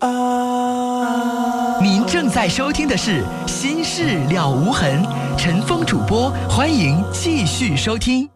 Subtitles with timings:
[0.00, 5.02] 啊您正在收听的是《心事了无痕》，
[5.36, 8.28] 陈峰主播，欢迎继续收听。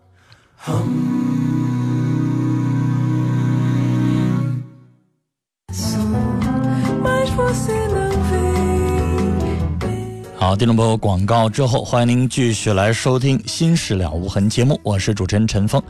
[10.36, 15.80] 好，听众朋友，广告之后，欢迎您继续来收听《心事了无痕》节目，我是主持人陈峰。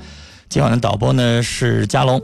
[0.51, 2.21] 今晚的导播呢是佳龙。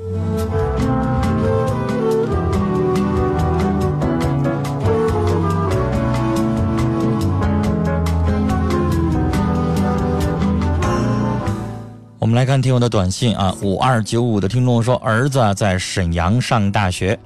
[12.38, 17.18] 来看听友的短信啊，五二九五的听众说，儿子在沈阳上大学，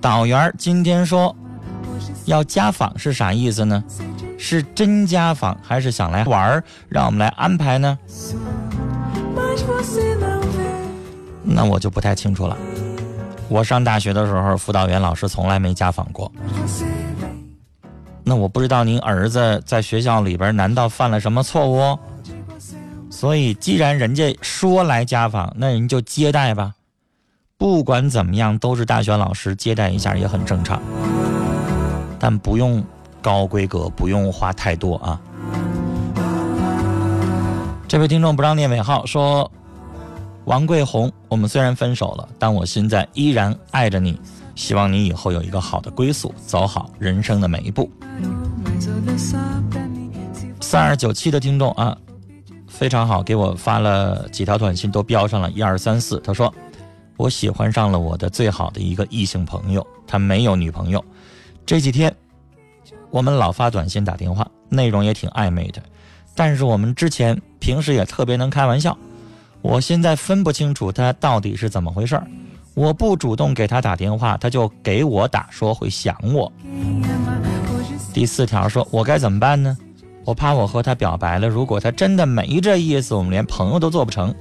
[0.00, 1.34] 导员今天说
[2.26, 3.82] 要家访是啥意思呢？
[4.38, 6.62] 是真家访还是想来玩儿？
[6.88, 7.98] 让我们来安排呢？
[11.42, 12.56] 那我就不太清楚了。
[13.48, 16.30] 我上大学的时候，辅导员老师从来没家访过。
[18.22, 21.98] 那我不知道您儿子在学校里边难道犯了什么错误？
[23.22, 26.74] 所以既然人家说来家访，那人就接待吧。
[27.56, 30.82] 不管怎么样，都是大学老师接待一下也很正常，
[32.18, 32.84] 但不用。
[33.20, 35.20] 高规格不用花太多啊。
[37.86, 39.48] 这位听众不让念尾号，说
[40.46, 44.20] 王桂红，我们虽然分手了，但我现在依然爱着你，
[44.56, 47.88] 希望你以后有一个好的归宿，走好人生的每一步。
[50.60, 51.96] 三二九七的听众啊，
[52.72, 56.18] 非常好，给我发了几条短信，都标上了一二三四。
[56.20, 56.52] 他说
[57.16, 61.04] 我喜欢上了我的最好的一个异性朋友，他没有女朋友，
[61.64, 62.12] 这几天。
[63.10, 65.82] 我们老发短信打电话，内容也挺暧昧的，
[66.34, 68.96] 但是我们之前平时也特别能开玩笑。
[69.60, 72.26] 我现在分不清楚他到底是怎么回事儿。
[72.74, 76.50] 我不主动给他打电话，他就给我打，说会想我。
[78.14, 79.76] 第四条说，我该怎么办呢？
[80.24, 84.34] 我怕我和他表白了，如果他真的没这意思，我们连朋友都做不成。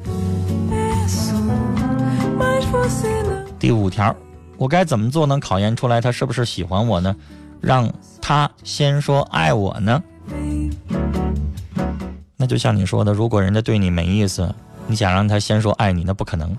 [3.58, 4.16] 第五条，
[4.58, 7.16] 我该怎么做能考验出来他是不是喜欢我呢？
[7.60, 10.02] 让他先说爱我呢，
[12.38, 14.54] 那就像你说的，如果人家对你没意思，
[14.88, 16.56] 你想让他先说爱你，那不可能。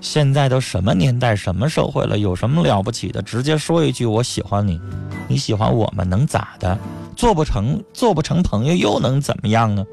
[0.00, 3.22] 现在都什么年代、什么社会了，有什么了不起的？
[3.22, 4.80] 直接说一句我喜欢你，
[5.28, 6.76] 你喜欢我吗能咋的？
[7.20, 9.84] 做不成，做不成朋友又能怎么样呢？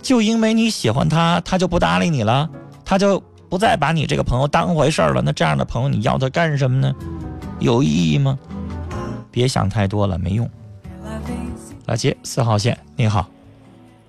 [0.00, 2.48] 就因为你喜欢他，他就不搭理你了，
[2.84, 3.20] 他就。
[3.50, 6.94] 不再把你这个朋友当回事儿了，那这样的朋友你要他干什么呢？
[7.60, 8.38] 有意义吗？
[9.30, 10.46] 别想太多了，没用。
[11.86, 13.26] 来接四号线，你好。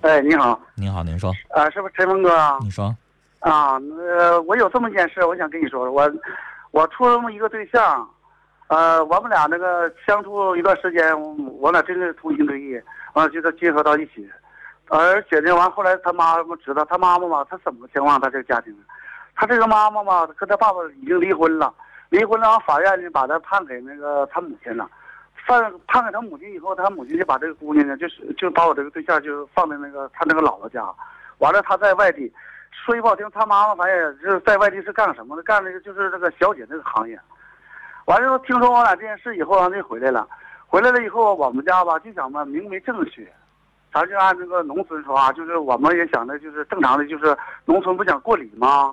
[0.02, 0.60] 哎，你好。
[0.76, 1.34] 你好，您说。
[1.56, 2.60] 啊，是不是陈峰哥？
[2.62, 2.94] 你说。
[3.40, 3.80] 啊，
[4.20, 6.12] 呃，我有这么件事，我想跟你说，我
[6.72, 8.06] 我处这么一个对象，
[8.70, 11.14] 呃，我们俩那个相处一段时间，
[11.60, 12.80] 我俩真是同心对意，
[13.14, 14.30] 完了就是结合到一起，
[14.90, 18.22] 而且呢，完后来他妈妈知道，他妈妈嘛，他怎么情况？
[18.22, 18.76] 他这个家庭。
[19.36, 21.74] 他这个妈妈嘛，跟他爸爸已经离婚了，
[22.10, 24.88] 离婚了，法院呢把他判给那个他母亲了，
[25.48, 30.86] 判判给他母亲以后，他母亲就把这个姑娘呢，就是就把我这个对象就放在那个他那个姥姥家，
[31.38, 32.32] 完了他在外地，
[32.86, 35.42] 说句不好听，他妈妈反正就是在外地是干什么的？
[35.44, 37.18] 干那个就是这个小姐那个行业，
[38.10, 40.28] 完了听说我俩这件事以后，他就回来了，
[40.66, 43.30] 回来了以后，我们家吧就想嘛明媒正娶，
[43.94, 48.92] 咱就按那个农村说啊，就是我们也想的就是正常的，就是农村不讲过礼吗？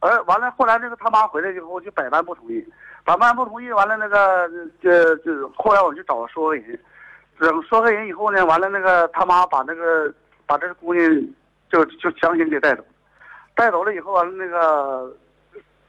[0.00, 2.66] 而完了，后来那个他妈回来以后，就百般不同意，
[3.04, 3.70] 百般不同意。
[3.72, 4.48] 完了，那个
[4.80, 6.80] 这这后来我就找说和人，
[7.38, 10.10] 等说和人以后呢，完了那个他妈把那个
[10.46, 11.06] 把这个姑娘
[11.70, 12.82] 就就强行给带走，
[13.54, 15.14] 带走了以后完了那个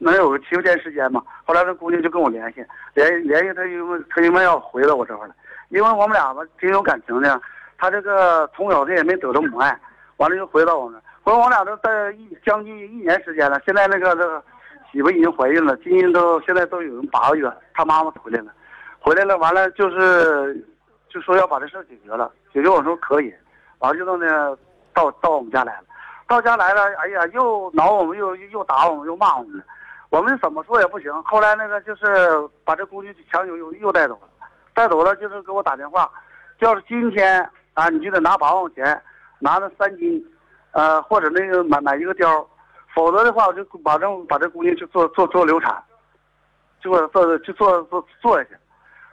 [0.00, 1.22] 能有个七八天时间嘛。
[1.44, 5.34] 后来那姑娘就跟我联系，联联系她，因为她因为要回到我这块来，
[5.68, 7.40] 因为我们俩吧挺有感情的，
[7.78, 9.78] 她这个从小她也没得到母爱，
[10.16, 11.00] 完了又回到我那。
[11.24, 14.42] 我我俩都在一将近一年时间了，现在那个那个
[14.90, 18.50] 媳妇已经怀孕了，今年都现在都有八个月，她妈妈回来了，
[18.98, 20.66] 回来了，完了就是
[21.10, 23.32] 就说要把这事解决了，解决我说可以，
[23.80, 24.56] 完了就呢
[24.94, 25.84] 到到我们家来了，
[26.26, 29.62] 到家来了，哎呀又挠我们又又打我们又骂我们，
[30.10, 32.04] 我们怎么说也不行，后来那个就是
[32.64, 34.28] 把这姑娘强行又又带走了，
[34.74, 36.10] 带走了就是给我打电话，
[36.58, 39.02] 要是今天啊你就得拿八万块钱，
[39.38, 40.24] 拿那三斤。
[40.72, 42.46] 呃，或者那个买买一个貂，
[42.94, 45.82] 否则的话，我就保证把这姑娘就做做做流产，
[46.80, 48.50] 就做就做做做下去。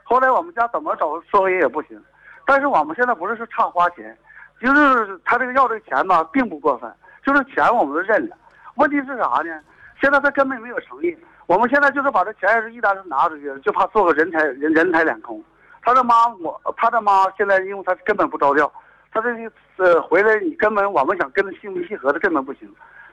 [0.04, 2.00] 后来我们家怎么找说和人也不行，
[2.46, 4.16] 但是我们现在不是说差花钱，
[4.60, 6.88] 就是他这个要这个钱吧，并不过分，
[7.26, 8.36] 就是钱我们都认了。
[8.76, 9.60] 问题是啥呢？
[10.00, 11.16] 现在他根本没有诚意。
[11.46, 15.42] 我们现在就是把这钱是一单子拿出去，就怕做个人财人人财两空。
[15.82, 18.70] 他的妈，我他的妈现在因为他根本不着调，
[19.10, 19.28] 他这
[19.76, 22.68] 呃回来你根本我们想跟他心平气和的根本不行，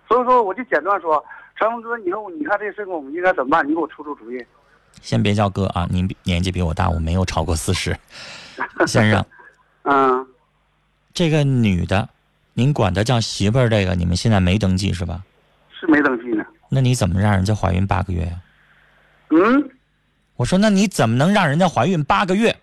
[0.08, 1.24] 所以说我就简短说，
[1.58, 3.66] 陈峰哥，你说你看这事我们应该怎么办？
[3.66, 4.46] 你给我出出主意。
[5.02, 7.96] 先别叫哥啊，您年纪比我大，我没有超过四十。
[8.88, 9.26] 先生，
[9.84, 10.28] 嗯，
[11.14, 12.10] 这个女的，
[12.54, 15.22] 您管她叫媳妇儿，这个你们现在没登记是吧？
[15.72, 16.45] 是没登记呢。
[16.70, 18.42] 那你怎么让人家怀孕八个月呀、
[19.30, 19.70] 嗯，
[20.36, 22.56] 我说，那你怎么能让人家怀孕八个月？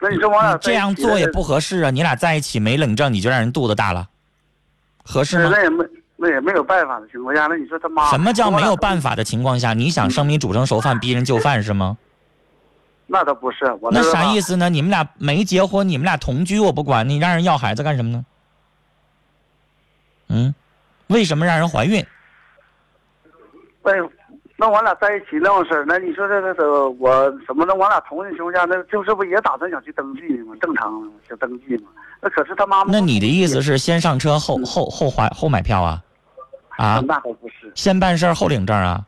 [0.00, 1.90] 那你说我俩这样做也不合适啊！
[1.90, 4.08] 你俩在一起没领证，你就让人肚子大了，
[5.04, 5.50] 合适吗？
[5.52, 5.84] 那也没
[6.16, 9.14] 那也没有办法的情况下，那你说他妈什么叫没有办法？
[9.14, 11.98] 的情况下，你想生米煮成熟饭，逼人就范是吗？
[13.06, 14.40] 那倒不是，我那啥意？
[14.40, 14.70] 思呢？
[14.70, 18.24] 你们俩没结婚，你们俩同居，我不管你，让人要孩子干什么呢？
[20.28, 20.54] 嗯，
[21.08, 22.06] 为什么让人怀孕？
[23.82, 23.92] 那
[24.56, 30.54] 那我俩在一起那种事儿，那你说这这这我什么的，我俩同意的情况下，那就是不也打算想去登记吗？
[30.60, 31.88] 正常想登记吗？
[32.20, 32.92] 那可是他妈妈。
[32.92, 36.02] 那你的意思是先上车后后后怀后买票啊？
[36.76, 37.72] 啊， 那倒不是。
[37.74, 39.06] 先办事儿后领证啊？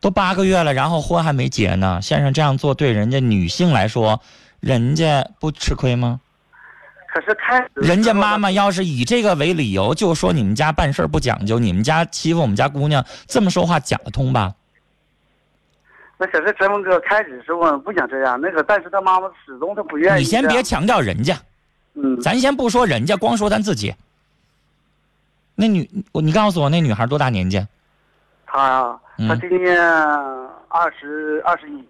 [0.00, 4.20] 都八个月了，然后婚还没结呢，先生这样做对人家女性来说，
[4.60, 6.20] 人家不吃亏吗？
[7.18, 14.54] 可是开始人家妈妈要是以这个为理由，就说你们家办事儿不讲究，你们家欺负我们家姑娘，这么说话讲得通吧？
[16.16, 20.20] 那可是陈峰哥开始时候不想这样，那个但是他妈妈始终他不愿意。
[20.20, 21.36] 你先别，强调人家，
[21.94, 23.92] 嗯，咱先不说人家，光说咱自己。
[25.56, 27.66] 那女，我你告诉我，那女孩多大年纪？
[28.46, 29.76] 她呀，他嗯今年
[30.68, 31.84] 二十二十一，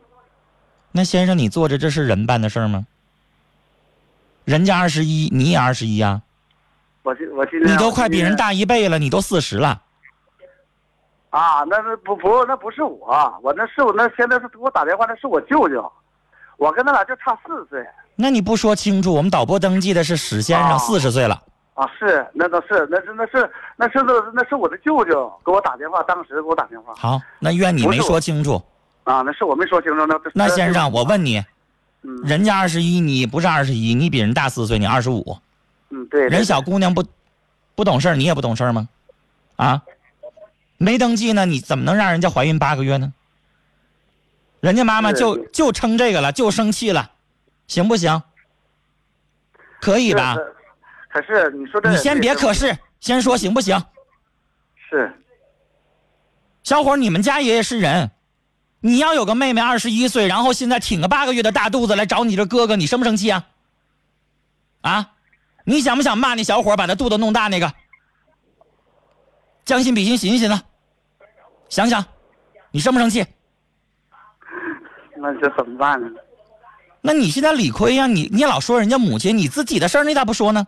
[0.90, 2.86] 那先生，你做着这是人办的事儿吗？
[4.48, 6.22] 人家二十一，你也二十一呀，
[7.02, 9.82] 我今我今年你都快比人大一倍了，你都四十了。
[11.28, 15.92] 啊，那那不不，那不是我，我那是我那现在是给我打电话，那是我舅舅，
[16.56, 17.86] 我跟他俩就差四岁
[18.16, 21.42] 那你不说清楚，我们导播登记的是史先生，哦四十岁了。
[21.74, 28.62] 啊，是那倒是，那是那是那是那那是我的舅舅给我打电话，当时给我打电话好，那怨你没说清楚。
[29.04, 31.44] 啊，那是我没说清楚，那那先生，我问你，
[32.02, 35.38] 嗯人家二十一，你不是二十一，你比人大四岁，你二十五，
[35.90, 37.04] 嗯对，对人小姑娘不
[37.74, 38.88] 不懂事儿，你也不懂事儿吗？
[39.56, 39.82] 啊，
[40.76, 43.12] 没登记呢，你怎么能让人家怀孕八个月呢？
[44.60, 47.10] 人家妈妈就就称这个了，就生气了，
[47.66, 48.22] 行不行？
[49.80, 50.36] 可以吧？
[51.08, 53.80] 可是你说这你先别可是，先说行不行？
[54.90, 55.12] 是
[56.62, 58.10] 小伙儿，你们家爷爷是人，
[58.80, 63.44] 你要有个妹妹二十一岁，然后现在挺个八个月的大肚子来找你这哥哥，你生不生气啊？
[64.82, 65.10] 啊，
[65.64, 67.72] 你想不想骂那小伙儿把他肚子弄大那个？
[69.64, 70.62] 将心比心，寻思寻思，
[71.68, 72.04] 想想，
[72.70, 73.26] 你生不生气？
[75.16, 76.08] 那这怎么办呢？
[77.00, 80.66] 那你现在理亏呀、你你老说人家母亲，你自己的事儿你咋不说呢？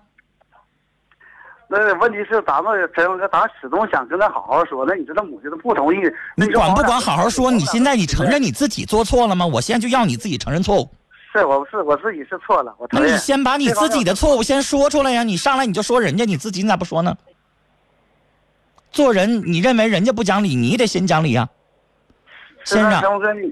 [1.72, 5.98] 那问题是咱们陈勇哥，咱始终想跟他好好说，那你说他母亲他不同意，
[6.34, 7.48] 你管不管好好说？
[7.48, 9.46] 你现在你承认你自己做错了吗？
[9.46, 10.90] 我现在就要你自己承认错误。
[11.32, 13.08] 是我是我自己是错了，我承认。
[13.08, 15.22] 那你先把你自己的错误先说出来呀！
[15.22, 17.16] 你上来你就说人家，你自己你咋不说呢？
[18.90, 21.48] 做人，你认为人家不讲理，你也得先讲理呀。
[22.64, 23.42] 是先生，陈勇哥，你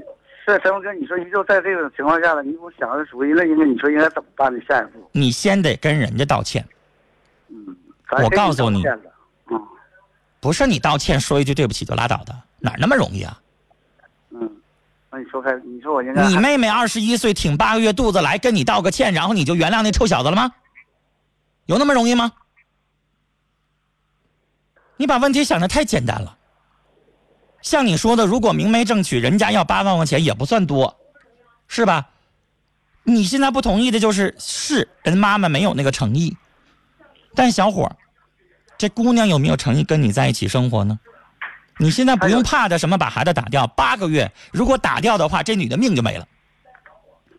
[0.45, 4.61] 是陈勇哥，你说你就在这种情况下了，你不想着主意了，应该你说应该怎么办呢？
[4.69, 6.67] 下一步，你先得跟人家道歉，
[7.49, 8.85] 嗯，咱我告诉你
[10.41, 13.41] 不是你道歉说一句对不起就拉倒的，哪那么容易啊？
[14.31, 14.51] 嗯，
[15.11, 20.53] 那你说开，你说我你妹妹二十一岁，挺八个月肚子来跟你道个歉，然后你就原谅那臭小子了吗？
[21.67, 22.33] 有那么容易吗？
[24.97, 26.37] 你把问题想的太简单了。
[27.61, 30.97] 像你说的，如果明媒正娶，人家要八万块钱也不算多，
[31.67, 32.09] 是吧？
[33.03, 36.37] 你现在不同意的就是是人妈妈没有那个诚意，
[37.39, 37.95] 但小伙儿，
[38.77, 40.99] 这姑娘有没有诚意跟你在一起生活呢？
[41.77, 46.27] 你现在不用怕的什么把孩子打掉，八个月如果打掉的话，这女的命就没了。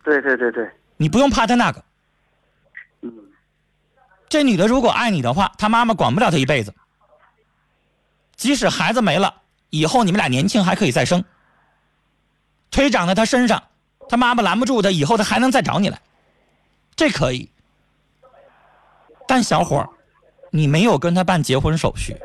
[0.02, 0.66] 对对对对，
[0.96, 1.84] 你不用怕她那个，
[3.02, 3.12] 嗯
[4.30, 6.74] 这女的如果爱你的话，她妈妈管不了她一辈子。
[8.36, 11.22] 即使孩子没了，以后你们俩年轻还可以再生。
[12.70, 13.62] 腿长在她身上，
[14.08, 16.00] 她妈妈拦不住她，以后她还能再找你来，
[16.96, 17.50] 这可以。
[19.30, 19.88] 但小伙儿，
[20.50, 22.16] 你没有跟他办结婚手续，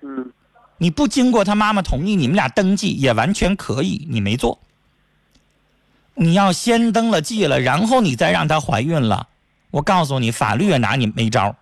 [0.00, 0.32] 嗯
[0.78, 4.60] 你不经过他妈妈同意，你们俩登记也完全可以，你没做。
[6.14, 9.26] 你要先登了记了，然后你再让她怀孕了，
[9.72, 11.56] 我告诉你，法律也拿你没招儿，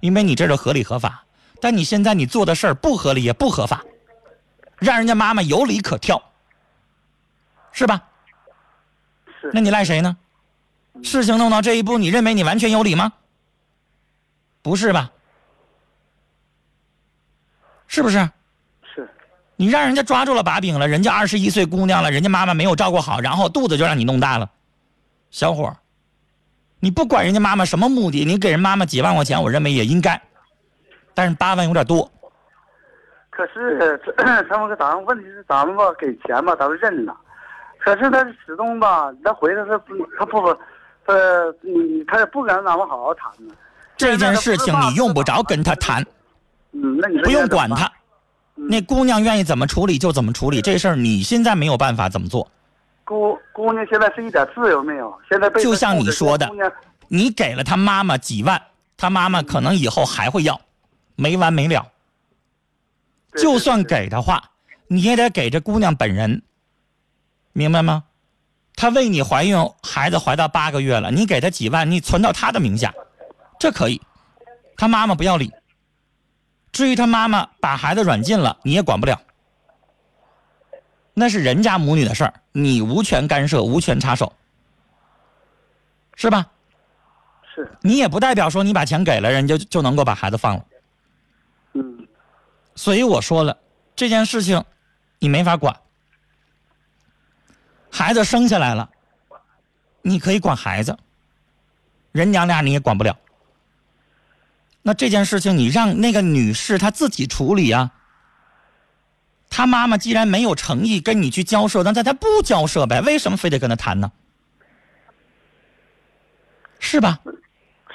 [0.00, 1.24] 因为你这是合理合法。
[1.60, 3.84] 但你现在你做的事儿不合理也不合法，
[4.78, 6.22] 让人家妈妈有理可跳，
[7.70, 8.02] 是吧？
[9.42, 10.16] 是那你赖谁呢？
[11.02, 13.12] 事情弄到这一步，你认为你完全有理吗？
[14.62, 15.10] 不是吧？
[17.88, 18.18] 是不是？
[18.94, 19.08] 是
[19.56, 24.48] 你让人家抓住了把柄了，人家二十一岁姑娘了，人家妈妈没有照顾好，然后肚子就让你弄大了，
[25.30, 25.76] 小伙儿，
[26.80, 30.20] 你不管人家妈妈什么目的，你给人妈妈几万块钱，我认为也应该，
[31.12, 32.10] 但是八万有点多。
[33.28, 33.98] 可是
[34.48, 37.14] 他们咱们问题是咱们吧给钱吧，咱们认了，
[37.78, 40.38] 可是他始终吧，他回来他不他不
[41.06, 43.54] 呃你他也不跟咱们好好谈呢。
[43.96, 46.04] 这件事情你用不着跟他谈，
[46.72, 47.90] 嗯，那你不用管他。
[48.54, 52.48] 那姑娘愿意怎么处理就怎么处理，这事儿你现在没有办法怎么做。
[53.04, 56.48] 姑姑娘现在是一点自由没有，现在被就像你说的
[57.08, 58.60] 你给了他妈妈几万，
[58.96, 60.60] 他妈妈可能以后还会要，
[61.16, 61.86] 没完没了。
[63.36, 64.42] 就算给的话，
[64.88, 66.42] 你也得给这姑娘本人，
[67.52, 68.04] 明白吗？
[68.76, 72.94] 她为你怀孕，孩子怀到八个月了，你给她几万，你存到她的名下，
[73.62, 74.02] 这可以。
[74.76, 75.52] 他妈妈不要理。
[76.72, 79.22] 至于他妈妈把孩子软禁了，你也管不了，
[81.14, 84.32] 那是人家母女的事儿，你无权干涉，无权插手，
[86.16, 86.44] 是吧？
[87.54, 90.64] 是你也不代表说你把钱给了人家就就能够把孩子放了。
[91.74, 92.08] 嗯
[92.74, 93.56] 所以我说了，
[93.94, 94.64] 这件事情
[95.20, 95.78] 你没法管。
[97.92, 98.90] 孩子生下来了，
[100.00, 100.98] 你可以管孩子，
[102.10, 103.16] 人娘俩你也管不了。
[104.82, 107.92] 那这件事情你让那个女士她自己处理啊。
[109.48, 114.10] 她妈妈既然没有诚意跟你去交涉，那她她不交涉呗，为什么非得跟她谈呢？
[116.78, 117.20] 是吧？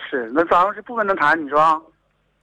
[0.10, 1.82] 是，那咱们是不跟她谈，你说？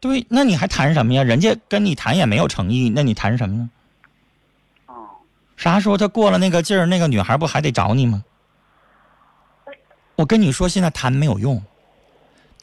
[0.00, 1.22] 对，那你还谈什么呀？
[1.22, 3.70] 人家跟你谈也没有诚意，那你谈什么呢？
[4.86, 5.08] 哦，
[5.56, 8.22] 啥时候她过了那个劲儿，那个女孩不还得找你吗？
[10.16, 11.62] 我跟你说，现在谈没有用，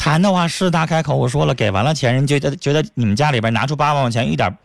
[0.02, 1.16] 谈的话狮子大开口。
[1.16, 4.58] 我说了，给完了钱，人觉得觉得你们家里边拿出八万块钱，一点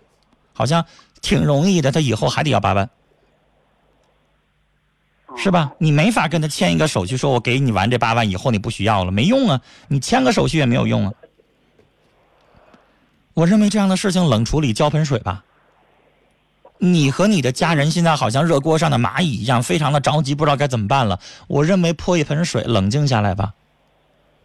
[0.55, 0.83] 好像
[1.21, 2.89] 挺容易的，他以后还得要八万，
[5.27, 5.73] 哦是吧？
[5.77, 9.61] 你没法跟他签一个手续，说我给你完这八万以后你不需要了，没用啊！
[9.89, 11.13] 你签个手续也没有用啊。
[13.35, 15.45] 我认为这样的事情冷处理浇盆水吧。
[16.79, 21.21] 你和你的家人现在好像热锅上的蚂蚁一样，非常的着急，不知道该怎么办了。
[21.47, 23.53] 我认为泼一盆水，冷静下来吧。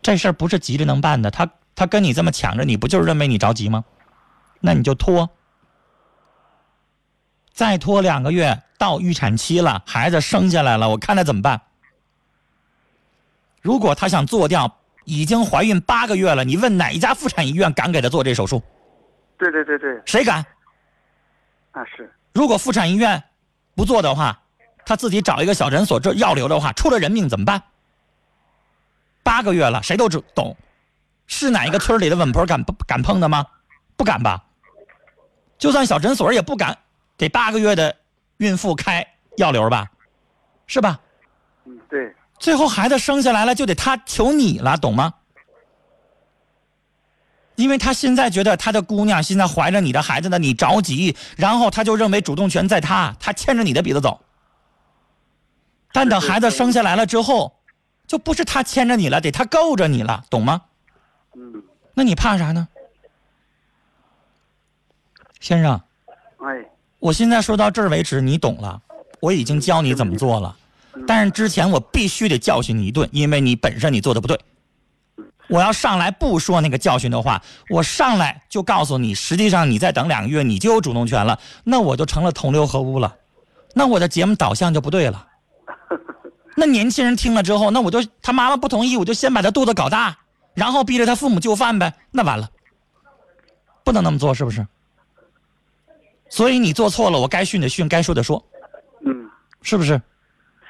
[0.02, 3.84] 这事儿不是急着能办的，他他跟你这么抢着，你不就是认为你着急吗？
[4.60, 5.30] 那你就拖，
[7.54, 11.62] 再拖两个月到预产期了，孩子生下来了，我看他怎么办。
[13.62, 18.62] 如果他想做掉，已经怀孕八个月了，你问哪一家妇产医院敢给他做这手术？
[19.38, 20.46] 对对对对，谁敢？
[21.72, 23.24] 啊是，如果妇产医院
[23.76, 24.40] 不做的话，
[24.86, 27.62] 他自己找一个小诊所这药流的话，出了人命怎么办？
[29.24, 30.56] 八个月了，谁都知懂，
[31.28, 33.46] 是哪一个村里的稳婆敢敢碰的吗？
[33.96, 34.44] 不敢吧？
[35.58, 36.78] 就算小诊所也不敢
[37.18, 37.96] 给八个月的
[38.38, 39.06] 孕妇开
[39.38, 39.92] 药流吧，
[40.66, 41.00] 是吧？
[41.66, 45.14] 嗯对，最后孩子生下来了，就得他求你了，懂吗？
[47.56, 54.20] 因为他现在觉得他的姑娘现在怀着你的孩子呢，你着急，然后他就认为主动权在他，他牵着你的鼻子走。
[55.94, 57.61] 但等孩子生下来了之后，
[58.12, 60.64] 就不是他牵着你了，得他够着你了，懂吗？
[61.34, 61.64] 嗯，
[61.94, 62.68] 那你怕啥呢？
[65.40, 65.82] 先生，
[66.40, 68.82] 哎，我现在说到这儿为止，你懂了，
[69.22, 70.58] 我已经教你怎么做了，
[71.08, 74.38] 但是之前我必须得教训你一顿，因为你本身你做的不对。
[75.48, 83.16] 我要上来不说那个教训的话，我上来就告诉你，实际上你再等两个月你就有主动权了，那我就成了同流合污了，
[83.74, 85.30] 那我的节目导向就不对了。
[86.62, 90.16] 那年轻人听了之后，那我就他妈妈不同意，我就先把他肚子搞大，
[90.54, 92.48] 然后逼着他父母就范呗，那完了，
[93.84, 94.68] 不能那么做，是不是？
[96.30, 98.46] 所以你做错了，我该训的训，该说的说，
[99.04, 99.28] 嗯，
[99.64, 100.00] 是不是？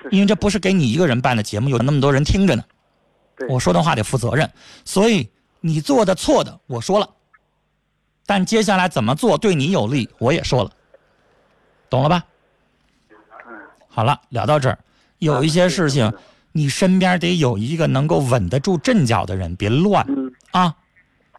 [0.01, 2.63] 是因为这不是给你一个人办的节目，有那么多人听着呢。
[3.49, 4.49] 我说的话得负责任，
[4.85, 5.29] 所以
[5.59, 7.09] 你做的错的我说了，
[8.25, 10.71] 但接下来怎么做对你有利，我也说了，
[11.89, 12.23] 懂了吧？
[13.89, 14.79] 好了，聊到这儿，
[15.21, 16.11] 有一些事情啊，
[16.51, 20.75] 你身边得有一个能够稳得住阵脚的人，别乱嗯，啊！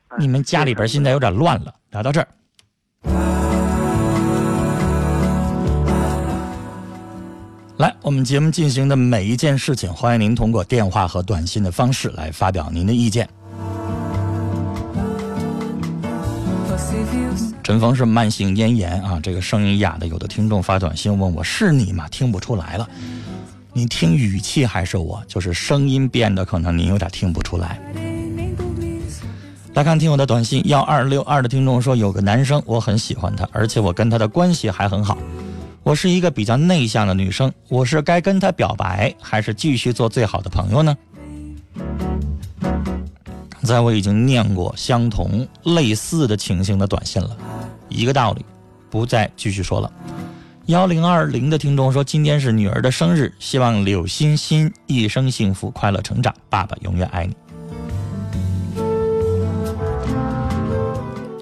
[0.06, 1.74] 哎你们家里边现在有点乱了。
[1.90, 2.28] 聊到这儿，
[7.78, 13.28] 来，我们节目进行的每一件事情，欢迎您通过电话和短信的方式来发表您的意见。
[17.64, 22.06] 陈峰是慢性咽炎啊，这个声音哑的，有的听众发短信问我是你吗？
[22.08, 22.88] 听不出来了，
[23.74, 27.80] 你听语气还是我，就是声音变得可能你有点听不出来。
[29.72, 35.16] 来看听我的短信，幺二六二的听众说有个男生我很喜欢他，而且我跟他的关系还很好。
[35.82, 40.94] 我是一个比较内向的女生，我是该跟他表白，还是继续做最好的朋友呢？
[42.60, 47.34] 刚才我已经念过相同类似的情形的短信了，
[47.88, 48.44] 一个道理，
[48.90, 49.90] 不再继续说了。
[50.66, 57.34] 幺零二零的听众说今天是女儿的生日，希望柳欣欣一生幸福快乐成长，爸爸永远爱你。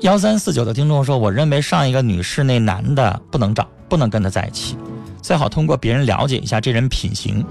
[0.00, 4.74] 幺三四九的听众说：“我认为上一个女士那男的不能找，不能跟他在一起，
[5.20, 7.44] 最好通过别人了解一下这人品行。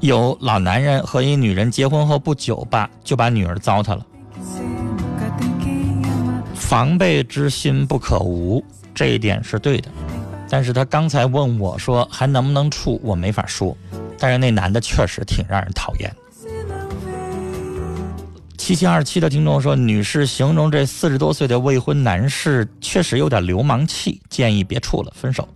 [0.00, 4.04] 有老男人和一女人结婚后不久吧，就把女儿糟蹋了。
[6.62, 8.64] 防备之心不可无，
[8.94, 9.90] 这一点是对的。
[10.48, 13.76] 但是他刚才问我说还能不能处，我没法说。
[14.18, 16.10] 但是那男的确实挺让人讨厌。”
[18.56, 25.46] 七七二七的听众说：“女士形容这四十多岁的未婚男士确实有点流氓气，建议别处了，分手。”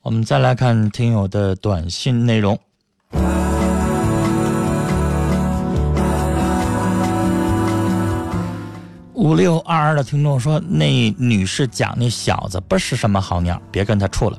[0.00, 2.58] 我们再来看听友的短信内容。
[9.22, 14.36] 五六二二的听众说：“那女士讲那小子不是什么好鸟，别跟他处了。”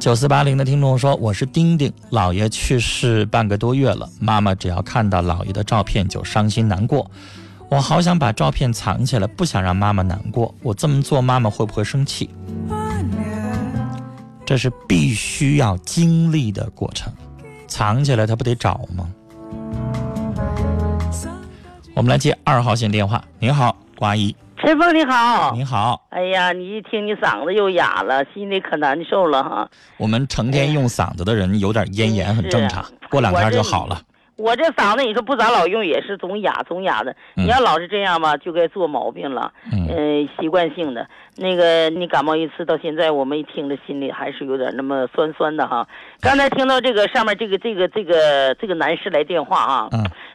[0.00, 7.10] 九四八零的听众说：“我是丁丁，姥爷去世半个多月了，妈妈只要看到姥爷的照片就伤心难过。
[7.68, 10.54] 我好想把照片藏起来，不想让妈妈难过。
[10.62, 12.30] 我这么做，妈妈会不会生气？
[14.46, 17.12] 这是必须要经历的过程，
[17.66, 19.06] 藏起来他不得找吗？”
[21.98, 23.20] 我们来接二号线电话。
[23.40, 24.32] 您好，瓜姨。
[24.56, 26.00] 陈峰你好，你好。
[26.10, 29.68] 哎呀，你一听你嗓子又哑了，心里可难受了哈。
[29.96, 34.00] 我们成天用嗓子的人有点咽炎很正常，过两天就好了。
[34.38, 39.52] 我这嗓子你说不咋老用也是总哑总哑的，你要老是这样吧，就该做毛病了。
[39.72, 45.88] 嗯，习惯性的那个你感冒一次到现在，我们一听着心里还是有点那么酸酸的哈。
[46.20, 49.88] 刚才听到这个上面这个这个这个这个男士来电话啊，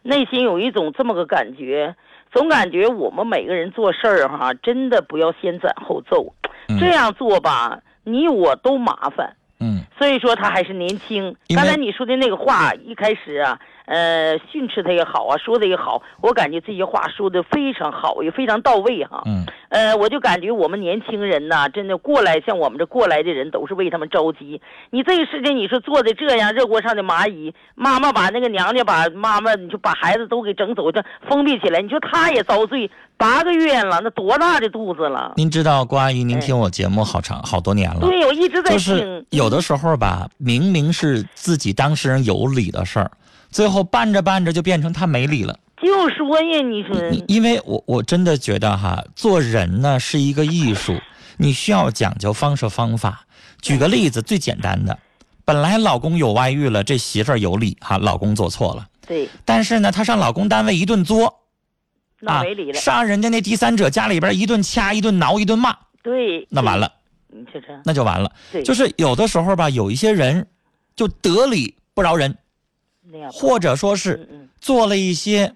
[0.04, 1.96] 内心有一种这么个感觉。
[2.34, 6.34] 总感觉我们每个人做事儿哈，真的不要先斩后奏，
[6.78, 9.34] 这样做吧，你我都麻烦。
[9.62, 11.34] 嗯，所以说他还是年轻。
[11.56, 13.58] 刚才你说的那个话，一开始啊。
[13.86, 19.22] 呃，训斥他也好啊，说的也好，我感觉这些话说的非常好，也非常到位哈。
[19.26, 19.46] 嗯。
[19.70, 24.62] 呃，我就感觉我们年轻人呐，真的过来像我们这过来的人，都是为他们着急。
[24.92, 35.34] 你这个事情，你说做的这样，热锅上的蚂蚁，妈妈把那个娘家把妈妈，你就把孩子都给整走，这封闭起来，你说他也遭罪，八个月了，那多大的肚子了？
[35.38, 38.02] 您知道郭阿姨，您听我节目好长好多年了。
[38.02, 38.78] 对，我一直在听。
[38.78, 43.10] 就是有的时候吧，明明是自己当事人有理的事儿。
[43.54, 51.00] 最后办着办着就变成他没理了，就说呀，你说，因为我我真的觉得哈，做人呢是一个艺术，
[51.38, 53.26] 你需要讲究方式方法。
[53.62, 54.98] 举个例子，最简单的，
[55.46, 59.30] 本来老公有外遇了，这媳妇儿有理哈，老公做错了，对。
[59.46, 61.42] 但是呢，她上老公单位一顿作，
[62.20, 66.92] 那没理了，上人家那第三者家里边一顿掐，一顿挠，一顿骂，对，那完了，
[67.28, 68.32] 你这这，那就完了。
[68.52, 70.48] 对，就是有的时候吧，有一些人
[70.96, 72.36] 就得理不饶人。
[73.32, 75.56] 或者说是做了一些，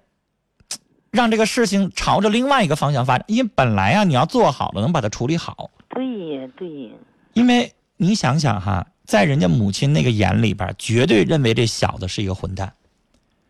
[1.11, 3.25] 让这个事情朝着另外一个方向发展。
[3.27, 5.71] 因为本来啊，你要做好了，能把它处理好。
[5.89, 6.03] 对
[6.35, 6.89] 呀，对呀。
[7.33, 12.73] 因为你想想哈，在人家母亲那个眼里边，绝对认为这小子是一个混蛋。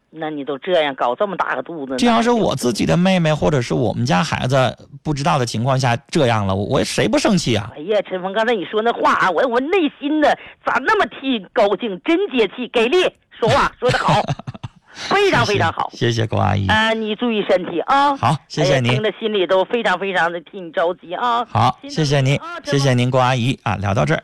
[0.09, 7.71] 那你都这样搞这么大个肚子，这要是我自己的妹妹，或者是我们家孩子不知道的情况下这样了，我谁不生气啊？
[7.75, 12.97] 哎呀，陈峰，刚才你说那话啊，我我内心的咋那么替高兴，真解气，给力。
[13.39, 14.19] 说话说的好，
[14.89, 16.91] 非常非常好，谢谢郭阿姨啊！
[16.91, 18.15] 你注意身体啊！
[18.17, 21.45] 好，谢谢您，听着心里都非常非常的替你着急啊！
[21.45, 23.75] 好，谢谢您，谢谢您，郭阿姨啊！
[23.75, 24.23] 聊到这儿，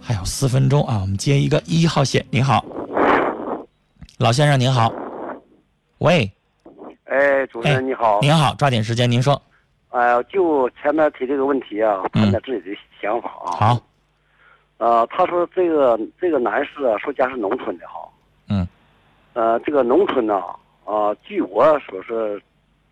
[0.00, 2.24] 还有四分钟啊，我们接一个一号线。
[2.30, 2.64] 您好，
[4.20, 4.92] 老先生您好，
[5.96, 6.30] 喂，
[7.04, 9.40] 哎，主持人你好，您好，抓紧时间，您说，
[9.88, 13.56] 哎，就前面提这个问题啊，谈谈自己的想法啊。
[13.56, 13.80] 好。
[14.76, 18.06] 呃，他说这个这个男士啊，说家是农村的哈，
[18.50, 18.68] 嗯，
[19.32, 20.34] 呃，这个农村呢，
[20.84, 22.38] 啊，据我所是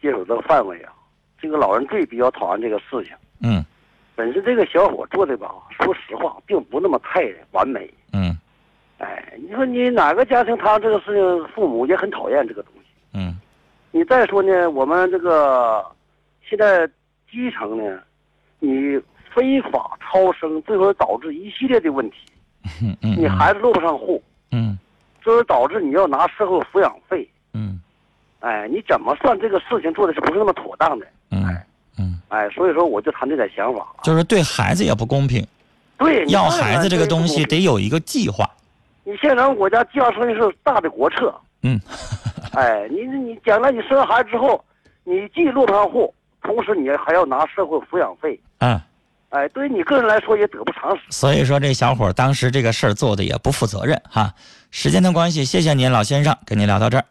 [0.00, 0.94] 接触的范围啊，
[1.38, 3.62] 这个老人最比较讨厌这个事情，嗯，
[4.16, 7.92] 本身这个小伙做的吧，说实话，并不那么太完美。
[8.14, 8.27] 嗯。
[8.27, 8.27] 哎，
[9.36, 12.88] 你说你哪个家庭他这个事情，父母也很讨厌这个东西。
[13.14, 13.38] 嗯
[13.90, 15.84] 你再说呢，我们这个
[16.48, 16.86] 现在
[17.30, 17.98] 基层呢，
[18.60, 19.00] 你
[19.34, 22.16] 非法超生，最后导致一系列的问题。
[22.82, 24.78] 嗯嗯，你孩子落不上户，嗯
[25.22, 27.28] 最后导致你要拿社会抚养费。
[27.54, 27.80] 嗯
[28.40, 31.06] 哎，你怎么算这个事情做的是不是那么妥当的？
[31.30, 31.44] 嗯
[31.98, 33.86] 嗯，哎，所以说我就谈这点想法。
[34.02, 35.44] 就是对孩子也不公平。
[35.96, 38.48] 对，要孩子这个东西得有一个计划。
[39.08, 41.34] 你现在咱们国家计划生育是大的国策。
[41.62, 41.80] 嗯，
[42.52, 44.62] 哎，你你将来你生完孩子之后，
[45.02, 48.38] 你既落不上户，同时你还要拿社会抚养费。
[48.58, 48.78] 嗯，
[49.30, 51.02] 哎，对于你个人来说也得不偿失。
[51.08, 54.30] 所以说这小伙当时这个事儿做的也不负责任哈。
[54.70, 57.04] 时间的关系，谢谢您老先生，跟您聊到这儿。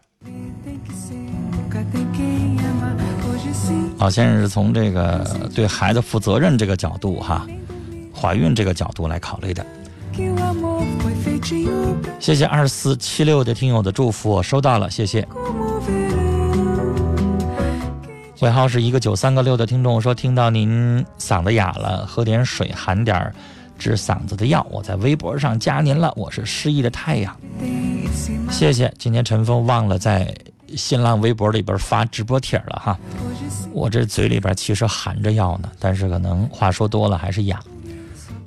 [3.98, 7.48] 老先生是从这个对孩子负责任这个角度哈，
[8.14, 9.66] 怀孕这个角度来考虑的。
[12.20, 15.28] 谢谢二四七六的听友的祝福，我收到了，谢谢。
[18.42, 23.34] 尾号是一个九三个六的听众说，听到您嗓子哑了，喝点水，含点
[23.80, 24.66] 治嗓子的药。
[24.70, 27.36] 我在微博上加您了，我是失忆的太阳，
[28.52, 28.94] 谢谢。
[29.00, 30.32] 今天陈峰忘了在
[30.76, 33.00] 新浪微博里边发直播帖了哈，
[33.72, 37.60] 我这嘴里边其实含着药呢，但是可能话说多了还是哑。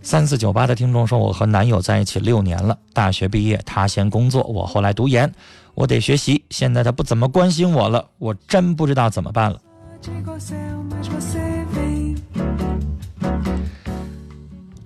[0.03, 5.31] 三四九八的听众说，我和男友在一起六年了，大学毕业他先工作，我后来读研，
[5.75, 9.61] 我得学习，现在他不怎么关心我了，我真不知道怎么办了。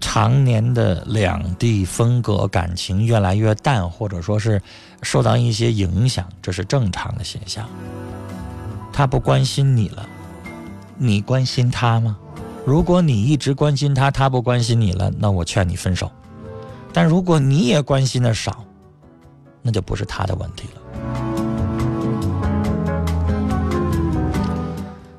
[0.00, 4.60] 常年的两地分隔，感情越来越淡，或者说是
[5.02, 7.68] 受到一些影响，这是正常的现象。
[8.92, 10.06] 他不关心你了，
[10.96, 12.18] 你关心他吗？
[12.64, 16.10] 如果你一直关心他，他不关心你了，那我劝你分手。
[16.92, 18.64] 但如果你也关心的少，
[19.60, 20.80] 那就不是他的问题了。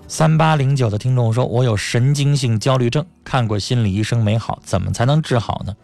[0.07, 5.75] 三八零九的听众说：“我有神经性焦虑症，看过心理医生没好，怎么才能治好呢？”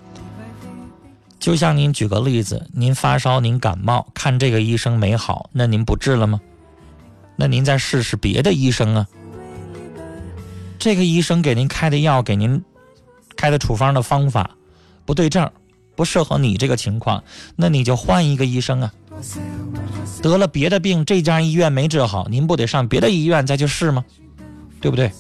[1.38, 6.40] 就像您举个例子，您发烧，您感冒，看这个医生没好，那您不治了吗？
[7.36, 9.08] 那您再试试别的医生啊。
[10.82, 12.60] 这个医生给您开的药，给您
[13.36, 14.50] 开的处方的方法
[15.06, 15.48] 不对症，
[15.96, 17.24] 不适合你这个情况，
[17.56, 18.92] 那你就换一个医生啊。
[20.24, 24.04] 得了别的病，这家医院没治好，您不得上别的医院再去试吗？
[24.82, 25.12] 对不对？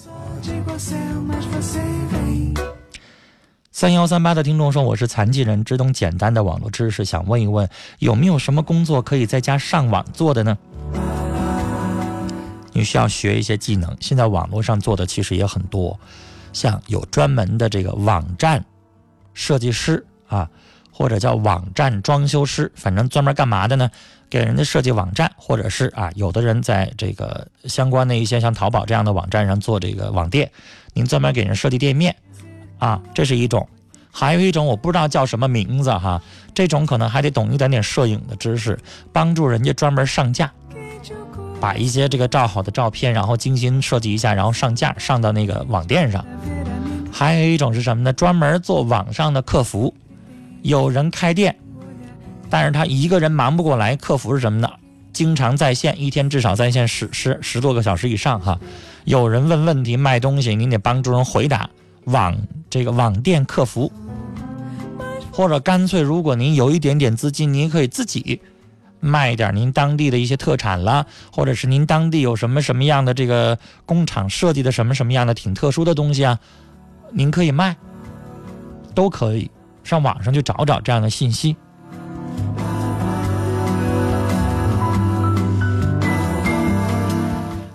[3.71, 7.69] 三幺三八的听众说：“我是残疾人，只懂简单的网络知识，想问一问，
[7.99, 10.57] 有没有什么工作可以在家上网做的呢？”
[12.73, 15.99] 你需要学一些技能，现在网络上做的其实也很多，
[16.53, 18.63] 像有专门的这个网站
[19.33, 20.49] 设计师啊，
[20.91, 23.89] 或者叫网站装修师，反正专门干嘛的呢？
[24.29, 30.49] 给人家设计网站，或者是啊，有的人在这个相关的一些像淘宝这样的网站上做这个网店，
[30.93, 32.15] 您专门给人设计店面，
[32.79, 33.61] 啊，这是一种；
[34.09, 36.21] 还有一种我不知道叫什么名字哈，
[36.53, 38.79] 这种可能还得懂一点点摄影的知识，
[39.11, 40.49] 帮助人家专门上架。
[41.61, 46.25] 把一些这个照好的照片，然后精心设计一下，然后上架上到那个网店上。
[47.11, 48.11] 还有一种是什么呢？
[48.11, 49.93] 专门做网上的客服。
[50.63, 51.55] 有人开店，
[52.49, 53.95] 但是他一个人忙不过来。
[53.95, 54.69] 客服是什么呢？
[55.13, 58.59] 经常在线，一天至少在线十十十多个小时以上哈。
[59.05, 61.69] 有人问问题卖东西，您得帮助人回答。
[62.05, 62.35] 网
[62.69, 63.91] 这个网店客服，
[65.31, 68.41] 或者干脆如果您有一点点资金，您可以自己。
[69.01, 76.39] 卖一点您当地的一些特产啦，或者是您当地有什么什么样的这个工厂设计的什么什么样的挺特殊的东西啊，
[77.11, 77.75] 您可以卖，
[78.95, 79.51] 都可以
[79.83, 81.57] 上网上去找找这样的信息。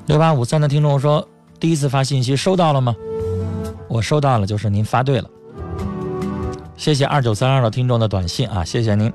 [0.07, 2.95] 六八五三的听众说，第一次发信息收到了吗？
[3.89, 5.29] 我收到了，就是您发对了。
[6.77, 9.13] 谢谢二九三二的听众的短信啊，谢谢您。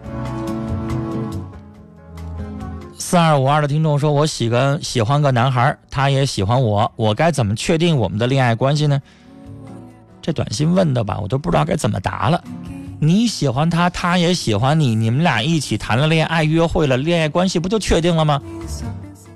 [3.12, 9.02] 四二五二的听众说：“我喜个喜欢个男孩，他也喜欢我，我该怎么确定我们的恋爱关系呢？”
[10.24, 12.42] 这短信问的吧，我都不知道该怎么答了。
[13.02, 18.42] 你喜欢他，他也喜欢你，你们俩一起谈了恋爱、约会了，恋爱关系不就确定了吗？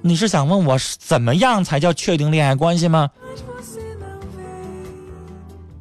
[0.01, 3.09] 你是想问我怎么样才叫确定恋爱关系吗？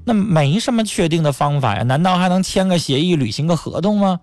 [0.05, 4.19] 那没什么确定的方法呀，难道还能签个协议、履行个合同吗？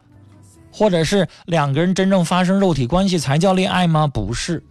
[0.72, 4.08] 或者是两个人真正发生肉体关系才叫恋爱吗？
[4.08, 4.64] 不是，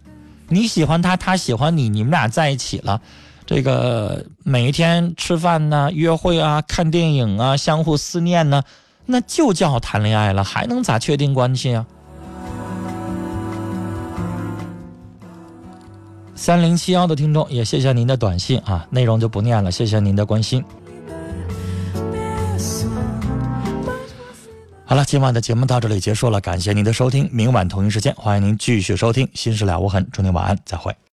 [0.47, 3.01] 你喜欢他，他喜欢你，你们俩在一起了，
[3.45, 8.63] 这个每一天吃饭呢、约会啊、看电影啊、相互思念呢，
[9.05, 11.85] 那就叫谈恋爱了，还能咋确定关系啊？
[16.33, 20.63] 三零七幺的听众也谢谢您的短信啊，内容就不念了，谢谢您的关心。
[24.91, 30.93] 好了，今晚的节目到这里结束了，感谢您的收听，明晚同一时间欢迎您继续收听《新事了无痕》，祝您晚安，再会。